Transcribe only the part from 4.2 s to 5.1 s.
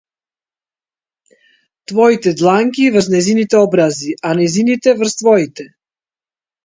а нејзините